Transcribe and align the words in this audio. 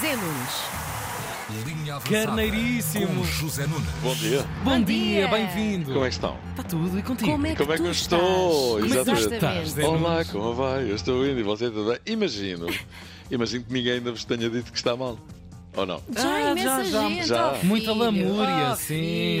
Zé 0.00 0.14
Nunes. 0.16 1.64
Linha 1.66 1.96
avançada 1.96 2.26
Carneiríssimo. 2.26 3.06
com 3.08 3.24
José 3.24 3.66
Nunes. 3.66 3.88
Bom 4.02 4.14
dia, 4.14 4.42
Bom, 4.62 4.70
Bom 4.78 4.82
dia, 4.82 5.26
dia. 5.26 5.28
bem-vindo. 5.28 5.92
como 5.92 6.04
é 6.04 6.08
que 6.08 6.14
estão? 6.14 6.38
Está 6.50 6.62
tudo 6.62 6.98
e 6.98 7.02
contigo? 7.02 7.30
Como 7.32 7.46
é 7.46 7.50
que, 7.50 7.56
Como 7.56 7.72
é 7.72 7.76
que 7.76 7.82
tu 7.82 7.86
eu 7.88 7.92
estás? 7.92 8.20
estou? 8.22 8.80
Como 8.80 8.84
é 8.84 8.86
Exatamente. 9.00 9.34
estás, 9.34 9.68
Zé 9.70 9.84
Olá, 9.86 10.24
como 10.24 10.54
vai? 10.54 10.90
Eu 10.90 10.94
estou 10.96 11.26
indo 11.26 11.38
e 11.40 11.42
você 11.42 11.70
tudo 11.70 11.90
bem? 11.90 11.98
Imagino, 12.06 12.66
imagino 13.30 13.64
que 13.64 13.72
ninguém 13.72 13.92
ainda 13.94 14.10
vos 14.12 14.24
tenha 14.24 14.48
dito 14.48 14.70
que 14.72 14.78
está 14.78 14.96
mal. 14.96 15.18
Ou 15.76 15.84
não? 15.84 16.00
Já 16.16 16.34
Ah, 16.34 16.40
imensa 16.52 16.62
já, 16.62 16.84
já, 16.84 17.08
gente, 17.08 17.26
já. 17.26 17.52
oh, 17.60 17.66
Muita 17.66 17.92
lamúria, 17.92 18.70
oh, 18.72 18.76
sim, 18.76 18.84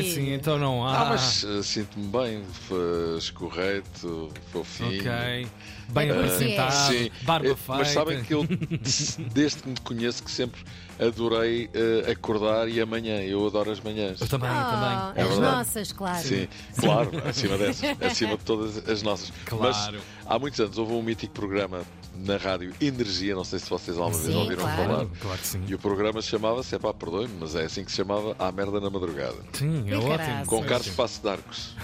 filho. 0.00 0.14
sim, 0.14 0.32
então 0.32 0.58
não 0.58 0.84
há. 0.86 1.00
Ah, 1.02 1.04
mas 1.10 1.44
uh, 1.44 1.62
sinto-me 1.62 2.06
bem, 2.08 2.42
foi 2.68 3.18
escorreto, 3.18 4.30
fofinho. 4.52 5.00
Ok. 5.00 5.46
Bem 5.90 6.08
É 6.08 6.12
porque 6.14 6.26
apresentado, 6.32 6.92
Sim, 6.92 7.10
barba 7.22 7.46
Eh, 7.48 7.54
feita. 7.54 7.74
mas 7.78 7.88
sabem 7.88 8.22
que 8.24 8.32
eu, 8.34 8.44
desde 9.32 9.62
que 9.62 9.68
me 9.68 9.76
conheço, 9.84 10.24
que 10.24 10.30
sempre 10.30 10.60
adorei 10.98 11.68
eh, 11.74 12.10
acordar 12.10 12.68
e 12.68 12.80
amanhã. 12.80 13.20
Eu 13.20 13.46
adoro 13.46 13.70
as 13.70 13.80
manhãs. 13.80 14.20
Eu 14.20 14.26
também, 14.26 14.48
Ah, 14.50 15.12
também. 15.14 15.22
É 15.24 15.28
as 15.28 15.34
verdade. 15.36 15.56
nossas, 15.56 15.92
claro. 15.92 16.26
Sim, 16.26 16.48
claro, 16.78 17.10
acima 17.28 17.58
dessas, 17.58 17.96
acima 18.02 18.36
de 18.38 18.44
todas 18.44 18.88
as 18.88 19.02
nossas. 19.02 19.30
Claro. 19.44 19.62
Mas 19.62 20.02
há 20.26 20.38
muitos 20.38 20.58
anos 20.58 20.78
houve 20.78 20.94
um 20.94 21.02
mítico 21.02 21.34
programa 21.34 21.82
na 22.16 22.36
rádio 22.36 22.72
Energia, 22.80 23.34
não 23.34 23.44
sei 23.44 23.58
se 23.58 23.68
vocês 23.68 23.98
alguma 23.98 24.18
vez 24.22 24.34
ouviram 24.34 24.62
claro. 24.62 24.82
falar. 24.82 25.06
Claro 25.20 25.38
que 25.38 25.46
sim. 25.46 25.62
E 25.66 25.74
o 25.74 25.78
programa 25.78 26.22
chamava-se, 26.22 26.74
é 26.74 26.78
pá, 26.78 26.92
perdoe-me, 26.94 27.34
mas 27.40 27.54
é 27.54 27.64
assim 27.64 27.84
que 27.84 27.90
se 27.90 27.96
chamava 27.96 28.36
À 28.38 28.50
Merda 28.52 28.80
na 28.80 28.88
Madrugada. 28.90 29.36
Sim, 29.52 29.84
é 29.90 29.96
ótimo. 29.96 30.46
Com 30.46 30.62
Sim, 30.62 30.68
Carlos. 30.68 30.88
Passo 30.90 31.22
de 31.22 31.28
Arcos. 31.28 31.74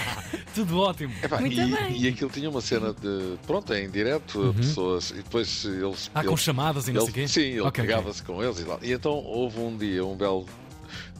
Tudo 0.54 0.78
ótimo. 0.78 1.12
Epá, 1.22 1.40
Muito 1.40 1.60
e, 1.60 1.66
bem. 1.66 2.00
e 2.00 2.08
aquilo 2.08 2.30
tinha 2.30 2.48
uma 2.50 2.60
cena 2.60 2.92
de. 2.92 3.36
Pronto, 3.46 3.72
é 3.72 3.82
em 3.84 3.90
direto, 3.90 4.54
pessoas. 4.56 5.10
E 5.10 5.14
depois 5.14 5.64
eles. 5.64 6.10
Ah, 6.14 6.24
com 6.24 6.36
chamadas 6.36 6.88
e 6.88 6.92
não 6.92 7.02
sei 7.04 7.12
quê? 7.12 7.28
sim, 7.28 7.40
ele 7.40 7.60
Ok, 7.60 7.68
ok. 7.68 7.84
pegava-se 7.84 8.22
com 8.22 8.42
eles 8.42 8.58
e 8.60 8.64
tal. 8.64 8.78
E 8.82 8.92
então 8.92 9.12
houve 9.12 9.58
um 9.60 9.76
dia, 9.76 10.04
um 10.04 10.16
belo 10.16 10.46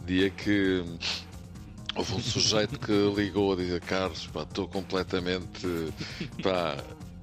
dia 0.06 0.30
que. 0.30 0.84
Houve 1.96 2.14
um 2.14 2.20
sujeito 2.20 2.78
que 2.78 2.92
ligou 3.16 3.52
a 3.52 3.56
dizer: 3.56 3.80
Carlos, 3.80 4.26
pá, 4.28 4.42
estou 4.42 4.68
completamente. 4.68 5.66
pá, 6.42 6.76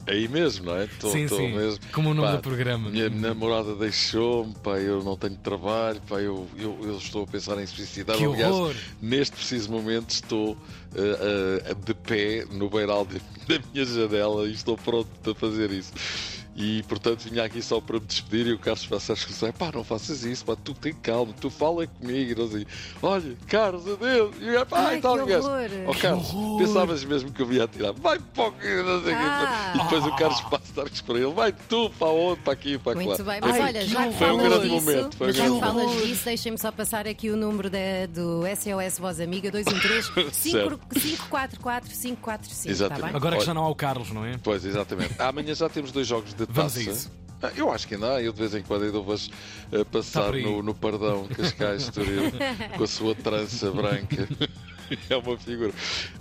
aí 0.07 0.27
mesmo, 0.27 0.65
não 0.65 0.75
é? 0.77 0.85
Estou 0.85 1.11
Sim, 1.11 1.27
sim. 1.27 1.53
mesmo. 1.55 1.79
Como 1.91 2.09
o 2.11 2.13
nome 2.13 2.27
Pá, 2.29 2.35
do 2.37 2.41
programa. 2.41 2.89
Minha 2.89 3.09
namorada 3.09 3.75
deixou-me, 3.75 4.53
pá, 4.63 4.77
eu 4.79 5.03
não 5.03 5.15
tenho 5.17 5.35
trabalho, 5.35 6.01
pá, 6.07 6.19
eu, 6.21 6.47
eu, 6.57 6.77
eu 6.83 6.97
estou 6.97 7.23
a 7.23 7.27
pensar 7.27 7.61
em 7.61 7.65
suicidar. 7.67 8.17
Que 8.17 8.25
Aliás, 8.25 8.53
horror. 8.55 8.75
neste 9.01 9.35
preciso 9.35 9.71
momento 9.71 10.09
estou 10.11 10.57
eh, 10.95 11.61
eh, 11.69 11.73
de 11.85 11.93
pé 11.93 12.45
no 12.51 12.69
beiral 12.69 13.05
de- 13.05 13.19
da 13.47 13.63
minha 13.73 13.85
janela 13.85 14.47
e 14.47 14.53
estou 14.53 14.77
pronto 14.77 15.31
a 15.31 15.35
fazer 15.35 15.71
isso. 15.71 15.91
E 16.59 16.81
portanto 16.87 17.19
vinha 17.29 17.43
aqui 17.43 17.61
só 17.61 17.79
para 17.79 17.99
me 17.99 18.05
despedir 18.07 18.47
e 18.47 18.53
o 18.53 18.57
Carlos 18.57 18.83
passa 18.87 19.13
a 19.13 19.15
discussão, 19.15 19.51
pá, 19.53 19.71
não 19.71 19.83
faças 19.83 20.23
isso, 20.23 20.43
pá, 20.43 20.55
tu 20.55 20.73
tem 20.73 20.91
calma, 20.91 21.31
tu 21.39 21.51
fala 21.51 21.85
comigo, 21.85 22.31
e 22.31 22.35
não 22.35 22.49
sei, 22.49 22.65
olha, 22.99 23.37
Carlos, 23.47 23.87
adeus, 23.87 24.35
e 24.41 24.47
eu, 24.47 24.65
pá, 24.65 24.87
Ai, 24.87 24.97
e 24.97 25.01
tal, 25.01 25.17
que 25.17 25.21
o 25.21 25.25
gajo, 25.27 25.47
horror. 25.47 25.69
"Ó, 25.85 25.93
Carlos, 25.93 26.29
horror." 26.33 26.57
pensavas 26.57 27.03
mesmo 27.05 27.31
que 27.31 27.43
eu 27.43 27.53
ia 27.53 27.63
atirar, 27.65 27.93
vai 27.93 28.17
para 28.17 28.45
o 28.45 28.51
não 28.83 29.03
sei 29.03 29.13
quê." 29.13 29.21
Ah. 29.21 29.73
E 29.75 29.83
depois 29.83 30.05
o 30.07 30.15
Carlos 30.15 30.41
passa 30.41 30.81
a 30.81 31.03
para 31.05 31.15
ele, 31.19 31.31
vai 31.33 31.53
tu 31.69 31.91
para 31.91 32.07
onde, 32.07 32.41
para 32.41 32.53
aqui, 32.53 32.77
para 32.79 32.95
Muito 32.95 33.09
lá. 33.23 33.31
bem, 33.33 33.41
mas 33.41 33.53
Ai, 33.55 33.61
olha, 33.61 33.79
que 33.81 33.87
já 33.87 34.07
que 34.07 34.13
Foi 34.17 34.31
um 34.31 34.37
grande 34.37 34.59
disso, 34.61 34.73
momento, 34.73 35.15
foi 35.17 35.27
um 35.29 35.33
já 35.33 35.43
grande 35.43 35.53
que 35.59 35.65
falas 35.65 35.83
momento. 35.85 36.07
disso, 36.07 36.25
deixem-me 36.25 36.57
só 36.57 36.71
passar 36.71 37.07
aqui 37.07 37.29
o 37.29 37.37
número 37.37 37.69
da- 37.69 38.07
do 38.09 38.41
SOS 38.47 38.97
Voz 38.97 39.19
Amiga 39.19 39.51
213 39.51 40.11
544 40.91 41.89
545, 41.89 42.41
está 42.41 42.69
Exatamente. 42.71 43.05
bem? 43.07 43.15
Agora 43.15 43.37
que 43.37 43.45
já 43.45 43.53
não 43.53 43.63
há 43.63 43.69
o 43.69 43.75
Carlos, 43.75 44.11
não 44.11 44.25
é? 44.25 44.37
Pois, 44.41 44.65
exatamente. 44.65 45.13
Amanhã 45.21 45.53
já 45.53 45.69
temos 45.69 45.91
dois 45.91 46.07
jogos 46.07 46.33
de 46.33 46.46
Vamos 46.49 46.73
taça. 46.73 46.89
a 46.89 46.93
isso. 46.93 47.11
Ah, 47.41 47.51
Eu 47.55 47.71
acho 47.71 47.87
que 47.87 47.93
ainda 47.95 48.15
há, 48.15 48.21
eu 48.21 48.33
de 48.33 48.39
vez 48.39 48.55
em 48.55 48.63
quando 48.63 48.85
ainda 48.85 48.99
vou 48.99 49.15
passar 49.91 50.29
Tá 50.31 50.35
aí. 50.35 50.43
no, 50.43 50.63
no 50.63 50.73
Pardão, 50.73 51.27
Cascais, 51.27 51.83
Estoril, 51.83 52.31
com 52.77 52.83
a 52.83 52.87
sua 52.87 53.13
trança 53.13 53.69
branca. 53.71 54.27
É 55.09 55.15
uma 55.17 55.37
figura. 55.37 55.71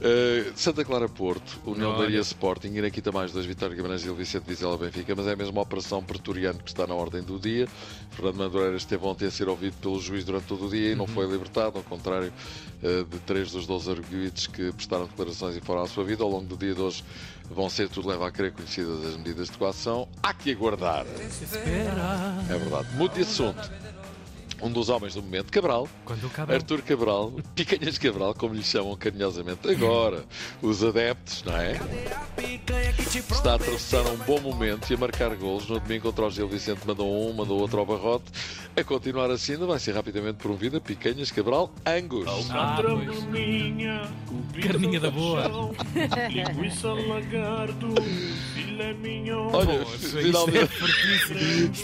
Eh, 0.00 0.52
Santa 0.54 0.84
Clara 0.84 1.08
Porto, 1.08 1.60
União 1.64 1.90
Olha. 1.92 2.04
Areia 2.04 2.20
Sporting, 2.20 2.68
e 2.72 2.84
aqui 2.84 3.00
também 3.00 3.20
mais 3.20 3.32
dois, 3.32 3.46
Vitória 3.46 3.74
Guimarães 3.74 4.04
e 4.04 4.10
o 4.10 4.14
Vicente 4.14 4.44
Vizela 4.46 4.76
Benfica, 4.76 5.14
mas 5.16 5.26
é 5.26 5.32
a 5.32 5.36
mesma 5.36 5.60
operação 5.60 6.02
pretoriano 6.02 6.58
que 6.58 6.68
está 6.68 6.86
na 6.86 6.94
ordem 6.94 7.22
do 7.22 7.38
dia. 7.38 7.66
Fernando 8.10 8.36
Madureira 8.36 8.76
esteve 8.76 9.04
ontem 9.04 9.26
a 9.26 9.30
ser 9.30 9.48
ouvido 9.48 9.74
pelo 9.80 10.00
juiz 10.00 10.24
durante 10.24 10.44
todo 10.44 10.66
o 10.66 10.70
dia 10.70 10.88
e 10.88 10.92
Uhum. 10.92 10.98
não 10.98 11.06
foi 11.06 11.26
libertado, 11.26 11.78
ao 11.78 11.84
contrário 11.84 12.32
eh, 12.82 13.04
de 13.08 13.18
três 13.20 13.50
dos 13.52 13.66
12 13.66 13.90
arguídos 13.90 14.46
que 14.46 14.72
prestaram 14.72 15.06
declarações 15.06 15.56
e 15.56 15.60
foram 15.60 15.82
à 15.82 15.86
sua 15.86 16.04
vida. 16.04 16.22
Ao 16.22 16.30
longo 16.30 16.46
do 16.46 16.56
dia 16.56 16.74
de 16.74 16.80
hoje 16.80 17.04
vão 17.50 17.68
ser, 17.70 17.88
tudo 17.88 18.08
leva 18.08 18.26
a 18.28 18.30
crer, 18.30 18.52
conhecidas 18.52 19.04
as 19.04 19.16
medidas 19.16 19.48
de 19.50 19.56
coação. 19.58 20.08
Há 20.22 20.34
que 20.34 20.50
aguardar. 20.50 21.06
É 22.50 22.58
verdade. 22.58 22.88
Mude 22.96 23.14
de 23.16 23.22
assunto. 23.22 23.70
Um 24.62 24.70
dos 24.70 24.88
homens 24.88 25.14
do 25.14 25.22
momento, 25.22 25.52
Cabral, 25.52 25.86
Quando 26.04 26.26
o 26.26 26.30
Cabral. 26.30 26.56
Arthur 26.56 26.82
Cabral, 26.82 27.32
Picanhas 27.54 27.98
Cabral, 27.98 28.34
como 28.34 28.54
lhe 28.54 28.62
chamam 28.62 28.96
carinhosamente 28.96 29.68
agora, 29.70 30.24
os 30.62 30.82
adeptos, 30.82 31.42
não 31.44 31.56
é? 31.56 31.72
Está 33.14 33.52
a 33.52 33.54
atravessar 33.56 34.06
um 34.06 34.16
bom 34.18 34.40
momento 34.40 34.90
e 34.90 34.94
a 34.94 34.98
marcar 34.98 35.34
golos. 35.36 35.68
No 35.68 35.78
domingo 35.78 36.04
contra 36.04 36.26
o 36.26 36.30
Gil 36.30 36.48
Vicente 36.48 36.80
mandou 36.86 37.30
um, 37.30 37.32
mandou 37.34 37.60
outro 37.60 37.78
ao 37.78 37.86
barrote. 37.86 38.24
A 38.74 38.82
continuar 38.84 39.30
assim, 39.30 39.52
ainda 39.52 39.66
vai 39.66 39.78
ser 39.78 39.94
rapidamente 39.94 40.38
promovida 40.38 40.80
Picanhas 40.80 41.30
Cabral 41.30 41.70
Angus. 41.86 42.50
Ah. 42.50 42.76
Carninha, 42.76 44.02
Carninha 44.62 45.00
da 45.00 45.10
boa. 45.10 45.44
linguiça 46.30 46.88
lagarto. 46.88 47.88
Olha, 49.52 49.72
é 49.72 49.84
finalmente, 49.84 50.70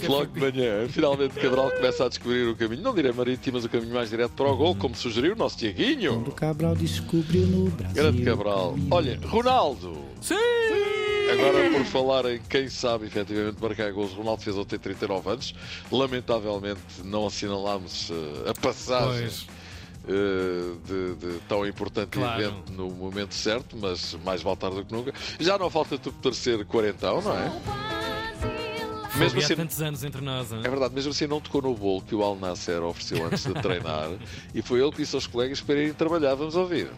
é 0.03 0.07
logo 0.07 0.25
de 0.27 0.39
manhã, 0.39 0.87
finalmente 0.87 1.33
Cabral 1.35 1.71
começa 1.71 2.05
a 2.05 2.09
descobrir 2.09 2.47
o 2.47 2.55
caminho, 2.55 2.81
não 2.81 2.93
direi 2.93 3.11
marítimo, 3.11 3.55
mas 3.57 3.65
o 3.65 3.69
caminho 3.69 3.93
mais 3.93 4.09
direto 4.09 4.31
para 4.31 4.47
o 4.47 4.55
gol, 4.55 4.75
como 4.75 4.95
sugeriu 4.95 5.33
o 5.33 5.35
nosso 5.35 5.57
Tiaguinho. 5.57 6.13
Quando 6.13 6.31
Cabral 6.31 6.75
descobriu 6.75 7.47
no 7.47 7.69
Brasil. 7.71 7.95
Grande 7.95 8.23
Cabral. 8.23 8.75
Olha, 8.91 9.19
Ronaldo. 9.25 9.97
Sim! 10.21 10.35
Agora, 11.31 11.71
por 11.71 11.85
falar 11.85 12.25
em 12.25 12.39
quem 12.47 12.69
sabe 12.69 13.07
efetivamente 13.07 13.57
marcar 13.59 13.91
gols, 13.91 14.11
Ronaldo 14.13 14.43
fez 14.43 14.55
ontem 14.57 14.77
39 14.77 15.29
anos. 15.29 15.55
Lamentavelmente, 15.91 16.81
não 17.03 17.25
assinalámos 17.25 18.11
eh, 18.11 18.49
a 18.49 18.53
passagem 18.53 19.21
Pois. 19.21 19.47
Eh, 20.07 20.75
de, 20.85 21.15
de 21.15 21.39
tão 21.47 21.65
importante 21.67 22.09
Claro. 22.09 22.41
evento 22.41 22.71
no 22.73 22.89
momento 22.91 23.33
certo, 23.33 23.75
mas 23.77 24.15
mais 24.25 24.41
vale 24.41 24.57
tarde 24.57 24.75
do 24.77 24.85
que 24.85 24.93
nunca. 24.93 25.13
Já 25.39 25.57
não 25.57 25.69
falta 25.69 25.97
tu 25.97 26.11
terceiro 26.11 26.65
quarentão, 26.65 27.21
não 27.21 27.33
é? 27.37 27.51
Mesmo 29.15 29.39
assim, 29.39 29.55
tantos 29.55 29.79
anos 29.79 30.03
entre 30.03 30.21
nós. 30.21 30.51
hein? 30.51 30.61
é 30.63 30.69
verdade, 30.69 30.91
mesmo 30.95 31.11
assim 31.11 31.27
não 31.27 31.39
tocou 31.39 31.61
no 31.61 31.75
bolo 31.75 32.01
que 32.01 32.15
o 32.15 32.23
Al 32.23 32.35
Nasser 32.35 32.81
ofereceu 32.81 33.23
antes 33.27 33.45
de 33.45 33.53
treinar 33.53 34.09
e 34.55 34.61
foi 34.63 34.81
ele 34.81 34.89
que 34.91 34.97
disse 34.97 35.13
aos 35.15 35.27
colegas 35.27 35.61
para 35.61 35.75
irem 35.75 35.93
trabalhar. 35.93 36.33
Vamos 36.33 36.55
ouvir. 36.55 36.89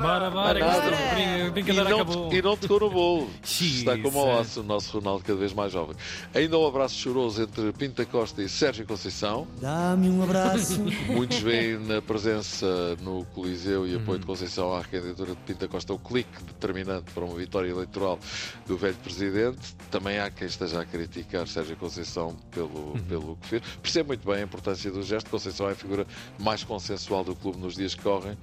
Bora, 0.00 0.30
bora, 0.30 0.54
que 0.54 0.60
Nada. 0.64 0.78
esta 0.90 1.14
brin- 1.14 1.46
E 1.46 1.50
brincadeira 1.50 1.90
não, 1.90 1.96
acabou. 2.00 2.32
e 2.32 2.42
não 2.42 2.56
tocou 2.56 2.80
no 2.80 2.90
bolo. 2.90 3.30
Está 3.44 3.98
como 3.98 4.18
ao 4.18 4.24
sério. 4.26 4.40
aço 4.40 4.60
o 4.60 4.62
nosso 4.62 4.98
Ronaldo, 4.98 5.24
cada 5.24 5.38
vez 5.38 5.52
mais 5.52 5.72
jovem. 5.72 5.94
Ainda 6.34 6.58
um 6.58 6.66
abraço 6.66 6.94
choroso 6.96 7.42
entre 7.42 7.70
Pinta 7.72 8.06
Costa 8.06 8.42
e 8.42 8.48
Sérgio 8.48 8.86
Conceição. 8.86 9.46
Dá-me 9.60 10.08
um 10.08 10.22
abraço. 10.22 10.80
Muitos 11.08 11.38
veem 11.40 11.78
na 11.78 12.00
presença 12.00 12.96
no 13.02 13.24
Coliseu 13.26 13.86
e 13.86 13.94
apoio 13.96 14.18
de 14.18 14.26
Conceição 14.26 14.74
à 14.74 14.82
candidatura 14.84 15.30
de 15.32 15.40
Pinta 15.46 15.68
Costa 15.68 15.92
o 15.92 15.98
clique 15.98 16.42
determinante 16.44 17.10
para 17.12 17.24
uma 17.24 17.34
vitória 17.36 17.68
eleitoral 17.68 18.18
do 18.66 18.76
velho 18.78 18.96
presidente. 18.96 19.74
Também 19.90 20.18
há 20.18 20.30
quem 20.30 20.46
esteja 20.46 20.80
a 20.80 20.84
criticar 20.86 21.46
Sérgio 21.46 21.76
Conceição 21.76 22.34
pelo, 22.50 22.70
Uhum. 22.92 22.98
pelo 23.08 23.36
que 23.36 23.48
fez. 23.48 23.62
Percebe 23.82 24.08
muito 24.08 24.26
bem 24.26 24.36
a 24.40 24.42
importância 24.44 24.90
do 24.90 25.02
gesto. 25.02 25.28
Conceição 25.28 25.68
é 25.68 25.72
a 25.72 25.74
figura 25.74 26.06
mais 26.38 26.64
consensual 26.64 27.22
do 27.22 27.34
clube 27.36 27.58
nos 27.58 27.74
dias 27.74 27.94
que 27.94 28.02
correm. 28.02 28.36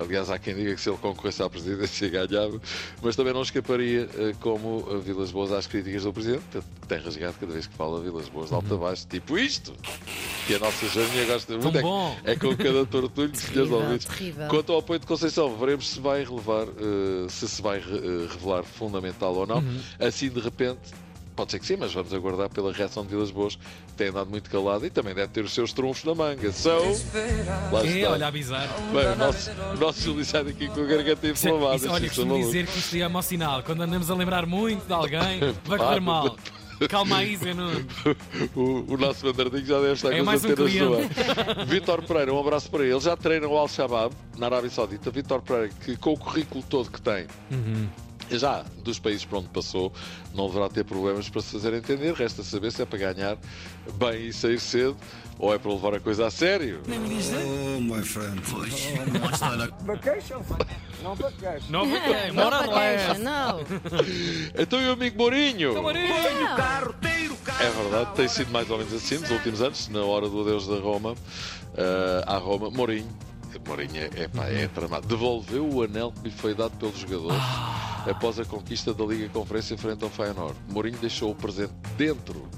Aliás, 0.00 0.30
há 0.30 0.38
quem 0.38 0.54
diga 0.54 0.74
que 0.74 0.80
se 0.80 0.88
ele 0.88 0.96
concorresse 1.02 1.42
à 1.42 1.50
presidência 1.50 2.08
ganhava, 2.08 2.58
mas 3.02 3.14
também 3.16 3.34
não 3.34 3.42
escaparia, 3.42 4.08
eh, 4.16 4.34
como 4.40 4.86
a 4.90 4.98
Vilas 4.98 5.30
Boas, 5.30 5.52
às 5.52 5.66
críticas 5.66 6.04
do 6.04 6.12
presidente, 6.12 6.42
que 6.50 6.86
tem 6.88 6.98
rasgado 7.00 7.34
cada 7.38 7.52
vez 7.52 7.66
que 7.66 7.74
fala 7.74 8.00
Vilas 8.00 8.28
Boas 8.28 8.48
de 8.48 8.54
alta 8.54 8.74
a 8.74 8.78
baixo, 8.78 9.06
tipo 9.08 9.36
isto, 9.36 9.72
que 10.46 10.54
a 10.54 10.58
nossa 10.58 10.86
Janinha 10.88 11.26
gosta 11.26 11.58
muito. 11.58 11.78
É, 12.24 12.32
é 12.32 12.36
com 12.36 12.56
cada 12.56 12.86
tortulho 12.86 13.28
de 13.28 13.38
senhores 13.38 13.68
Terrível, 13.68 13.78
ouvidos. 13.78 14.06
Quanto 14.48 14.72
ao 14.72 14.78
apoio 14.78 15.00
de 15.00 15.06
Conceição, 15.06 15.54
veremos 15.56 15.88
se 15.90 16.00
vai 16.00 16.24
relevar, 16.24 16.66
eh, 16.68 17.26
se 17.28 17.48
se 17.48 17.60
vai 17.60 17.78
re- 17.80 17.98
eh, 17.98 18.28
revelar 18.32 18.62
fundamental 18.62 19.34
ou 19.34 19.46
não. 19.46 19.58
Uhum. 19.58 19.80
Assim, 19.98 20.30
de 20.30 20.40
repente, 20.40 20.78
pode 21.34 21.50
ser 21.52 21.58
que 21.58 21.66
sim, 21.66 21.76
mas 21.76 21.92
vamos 21.92 22.12
aguardar 22.14 22.48
pela 22.48 22.72
reação 22.72 23.02
de 23.04 23.10
Vilas 23.10 23.30
Boas, 23.30 23.56
que 23.56 23.92
tem 23.96 24.08
andado 24.08 24.28
muito 24.30 24.50
calado 24.50 24.84
e 24.86 24.90
também 24.90 25.14
deve 25.14 25.28
ter 25.28 25.44
os 25.44 25.52
seus 25.52 25.72
trunfos 25.72 26.04
na 26.04 26.14
manga. 26.14 26.52
So, 26.52 26.68
lá 27.72 27.80
É, 27.82 27.86
está. 27.98 28.10
olha, 28.12 28.26
a 28.26 28.30
bizarro. 28.30 28.82
Bem, 28.92 29.06
o 29.12 29.16
nosso, 29.16 29.50
o 29.50 29.76
nosso 29.78 30.00
Júlio 30.02 30.24
sai 30.24 30.44
daqui 30.44 30.68
com 30.68 30.80
a 30.80 30.84
garganta 30.84 31.26
Isso 31.26 31.46
é- 31.46 31.50
inflamada. 31.50 31.76
isso- 31.76 31.90
olha, 31.90 32.04
é 32.04 32.08
costumo 32.08 32.26
maluco. 32.32 32.46
dizer 32.46 32.66
que 32.66 32.78
isto 32.78 32.96
é 32.96 33.08
mau 33.08 33.22
sinal. 33.22 33.62
Quando 33.62 33.82
andamos 33.82 34.10
a 34.10 34.14
lembrar 34.14 34.46
muito 34.46 34.86
de 34.86 34.92
alguém, 34.92 35.40
vai 35.64 35.78
correr 35.78 36.00
mal. 36.00 36.36
Calma 36.88 37.18
aí, 37.18 37.36
Zé. 37.36 37.52
O, 38.56 38.94
o 38.94 38.96
nosso 38.96 39.24
Bandardinho 39.24 39.64
já 39.64 39.78
deve 39.80 39.92
estar 39.92 40.12
É 40.12 40.22
com 40.22 40.28
as 40.30 40.44
um 40.44 40.48
antenas 40.50 40.74
no 40.74 40.94
ar. 41.58 41.66
Vítor 41.66 42.02
Pereira, 42.02 42.34
um 42.34 42.40
abraço 42.40 42.68
para 42.70 42.84
ele. 42.84 42.98
Já 42.98 43.16
treina 43.16 43.46
o 43.46 43.56
Al-Shabaab 43.56 44.12
na 44.36 44.46
Arábia 44.46 44.68
Saudita. 44.68 45.08
Vítor 45.10 45.40
Pereira, 45.42 45.68
que 45.84 45.96
com 45.96 46.12
o 46.12 46.18
currículo 46.18 46.64
todo 46.68 46.90
que 46.90 47.00
tem, 47.00 47.26
Já 48.38 48.64
dos 48.82 48.98
países 48.98 49.24
por 49.24 49.38
onde 49.38 49.48
passou, 49.48 49.92
não 50.34 50.46
deverá 50.48 50.68
ter 50.68 50.84
problemas 50.84 51.28
para 51.28 51.40
se 51.42 51.52
fazer 51.52 51.74
entender. 51.74 52.12
Resta 52.14 52.42
saber 52.42 52.72
se 52.72 52.82
é 52.82 52.84
para 52.86 52.98
ganhar 52.98 53.36
bem 53.94 54.28
e 54.28 54.32
sair 54.32 54.58
cedo 54.60 54.96
ou 55.38 55.52
é 55.54 55.58
para 55.58 55.72
levar 55.72 55.94
a 55.94 56.00
coisa 56.00 56.26
a 56.26 56.30
sério. 56.30 56.80
Oh, 56.88 57.80
my 57.80 58.02
friend. 58.02 58.40
Não, 61.70 61.84
Não 62.32 62.34
mora 62.34 62.58
para 62.58 62.66
lá. 62.66 62.80
queixa, 62.80 63.14
não. 63.18 63.60
Então 64.58 64.88
o 64.88 64.92
amigo 64.92 65.16
Mourinho? 65.18 65.74
Não. 65.74 65.82
É 67.60 67.70
verdade, 67.70 68.14
tem 68.14 68.28
sido 68.28 68.50
mais 68.52 68.70
ou 68.70 68.78
menos 68.78 68.92
assim 68.92 69.18
nos 69.18 69.30
últimos 69.30 69.60
anos, 69.62 69.88
na 69.88 70.02
hora 70.04 70.28
do 70.28 70.40
adeus 70.42 70.66
da 70.66 70.76
Roma, 70.78 71.14
eh, 71.76 72.24
à 72.26 72.36
Roma, 72.36 72.70
Mourinho. 72.70 73.08
Mourinho 73.66 73.96
é, 73.96 74.10
é, 74.22 74.28
pá, 74.28 74.46
é 74.48 74.66
tramado. 74.68 75.06
Devolveu 75.06 75.68
o 75.68 75.82
anel 75.82 76.12
que 76.12 76.28
lhe 76.28 76.34
foi 76.34 76.54
dado 76.54 76.72
pelos 76.78 76.98
jogadores 76.98 77.42
após 78.06 78.38
a 78.38 78.44
conquista 78.44 78.92
da 78.92 79.04
Liga 79.04 79.28
Conferência 79.28 79.76
frente 79.78 80.02
ao 80.02 80.10
Feyenoord. 80.10 80.56
Mourinho 80.68 80.98
deixou 80.98 81.30
o 81.30 81.34
presente 81.34 81.72
dentro 81.96 82.48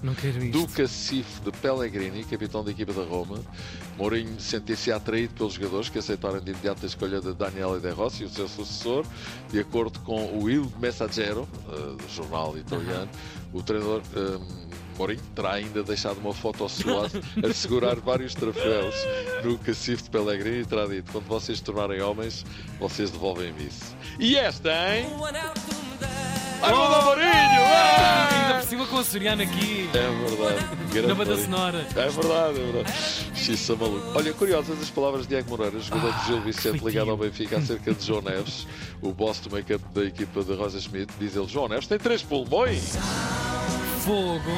do 0.51 0.67
cacife 0.69 1.41
de 1.43 1.53
Pellegrini, 1.53 2.25
capitão 2.25 2.65
da 2.65 2.71
equipa 2.71 2.93
da 2.93 3.05
Roma. 3.05 3.39
Mourinho 3.97 4.41
sentia-se 4.41 4.91
atraído 4.91 5.35
pelos 5.35 5.55
jogadores 5.55 5.89
que 5.89 5.99
aceitaram 5.99 6.41
de 6.41 6.51
imediato 6.51 6.85
a 6.85 6.87
escolha 6.87 7.21
de 7.21 7.33
Daniele 7.35 7.81
De 7.81 7.91
Rossi, 7.91 8.25
o 8.25 8.29
seu 8.29 8.49
sucessor, 8.49 9.05
de 9.51 9.61
acordo 9.61 9.99
com 10.01 10.39
o 10.39 10.51
Il 10.51 10.67
Messaggero, 10.79 11.49
do 11.67 12.09
jornal 12.09 12.57
italiano. 12.57 13.11
O 13.53 13.63
treinador 13.63 14.03
eh, 14.17 14.74
Mourinho 14.99 15.21
terá 15.35 15.55
ainda 15.55 15.83
deixado 15.83 16.19
uma 16.19 16.35
foto 16.35 16.63
ao 16.63 16.69
sua 16.69 17.11
a 17.43 17.53
segurar 17.53 17.97
vários 17.97 18.35
troféus 18.35 18.95
no 19.43 19.59
cacife 19.59 20.05
de 20.05 20.11
Pellegrini 20.11 20.61
e 20.61 20.65
terá 20.65 20.87
dito: 20.87 21.11
quando 21.13 21.27
vocês 21.27 21.61
tornarem 21.61 22.01
homens, 22.01 22.45
vocês 22.79 23.11
devolvem-me 23.11 23.67
isso. 23.67 23.95
E 24.19 24.37
esta, 24.37 24.71
hein? 24.97 25.09
Mourinho! 25.17 25.53
Ah! 26.67 28.29
Ainda 28.33 28.55
por 28.61 28.69
cima 28.69 28.87
com 28.87 28.99
a 28.99 29.05
Soriana 29.05 29.43
aqui, 29.43 29.89
É 29.93 30.27
verdade. 30.27 31.07
Na 31.07 31.15
banda 31.15 31.37
sonora. 31.37 31.87
É 31.95 32.09
verdade, 32.09 32.61
é 32.61 32.73
verdade. 32.73 32.93
Xissa 33.35 33.77
maluco. 33.77 34.13
Olha, 34.15 34.33
curiosas 34.33 34.81
as 34.81 34.89
palavras 34.89 35.23
de 35.23 35.29
Diego 35.29 35.51
Moreira, 35.51 35.79
jogador 35.79 36.13
de 36.21 36.27
Gil 36.27 36.41
Vicente 36.41 36.79
que 36.79 36.85
ligado 36.87 37.11
ao. 37.11 37.17
Benfica 37.17 37.59
acerca 37.59 37.93
de 37.93 38.05
João 38.07 38.23
Neves, 38.23 38.67
o 39.03 39.13
boss 39.13 39.41
do 39.41 39.51
make-up 39.51 39.85
da 39.93 40.05
equipa 40.05 40.43
de 40.43 40.55
Rosa 40.55 40.81
Schmidt. 40.81 41.13
Diz 41.19 41.37
ele: 41.37 41.47
João 41.47 41.69
Neves 41.69 41.87
tem 41.87 41.99
três 41.99 42.23
pulmões. 42.23 42.97
Fogo. 44.05 44.51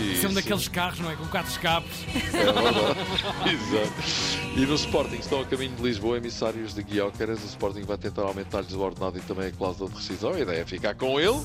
Isso 0.00 0.26
é 0.26 0.28
um 0.28 0.34
daqueles 0.34 0.66
carros, 0.66 0.98
não 0.98 1.10
é? 1.10 1.14
Com 1.14 1.24
quatro 1.26 1.50
escapes. 1.50 2.04
É 2.34 2.42
verdade. 2.42 3.00
Exato. 3.48 4.58
E 4.58 4.66
no 4.66 4.74
Sporting 4.74 5.16
estão 5.16 5.40
a 5.40 5.44
caminho 5.44 5.76
de 5.76 5.82
Lisboa 5.82 6.16
emissários 6.16 6.74
de 6.74 6.82
Guiócaras. 6.82 7.42
O 7.44 7.46
Sporting 7.46 7.82
vai 7.82 7.96
tentar 7.96 8.22
aumentar-lhes 8.22 8.72
o 8.72 8.80
ordenado 8.80 9.18
e 9.18 9.20
também 9.20 9.46
a 9.48 9.52
cláusula 9.52 9.88
de 9.90 9.96
rescisão. 9.96 10.32
A 10.32 10.40
ideia 10.40 10.62
é 10.62 10.64
ficar 10.64 10.94
com 10.94 11.20
ele. 11.20 11.40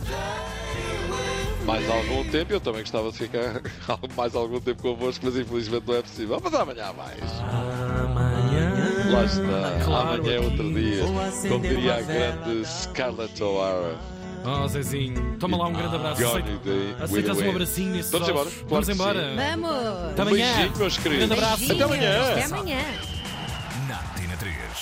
Mais 1.66 1.88
algum 1.90 2.24
tempo, 2.30 2.54
eu 2.54 2.60
também 2.60 2.82
gostava 2.82 3.12
de 3.12 3.18
ficar 3.18 3.62
mais 4.18 4.36
algum 4.36 4.60
tempo 4.60 4.82
convosco, 4.82 5.26
mas 5.26 5.36
infelizmente 5.38 5.84
não 5.88 5.96
é 5.96 6.02
possível. 6.02 6.42
Mas 6.44 6.54
amanhã 6.54 6.86
há 6.86 6.94
mais. 6.94 7.22
Amanhã. 8.04 8.74
Lá 9.12 9.26
está. 9.26 9.86
Claro, 9.86 10.14
Amanhã 10.22 10.36
é 10.36 10.40
outro 10.40 10.74
dia. 10.74 11.04
Como 11.50 11.62
diria 11.62 11.96
a 11.98 12.02
grande 12.02 12.66
Scarlett 12.66 13.44
O'Hara. 13.44 13.96
Oh, 14.48 14.68
Zezinho, 14.68 15.36
toma 15.40 15.58
lá 15.58 15.68
um 15.68 15.74
grande 15.74 15.96
abraço. 15.96 16.24
Aceita- 16.24 16.50
Aceitas 17.04 17.38
um 17.42 17.50
abracinho 17.50 17.92
nesses 17.96 18.12
Vamos 18.68 18.90
embora? 18.90 19.20
Vamos. 19.36 19.72
Até 20.12 20.24
Um 20.24 20.28
amanhã. 20.28 20.54
beijinho, 20.56 20.78
meus 20.78 20.98
queridos. 20.98 21.28
Grande 21.28 21.34
abraço. 21.44 21.72
Até 21.72 21.84
amanhã. 21.84 22.32
Até 22.32 22.44
amanhã. 22.46 22.78